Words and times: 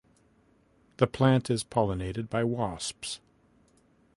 The 0.97 1.05
plant 1.05 1.51
is 1.51 1.63
pollinated 1.63 2.27
by 2.27 2.43
wasps. 2.43 3.19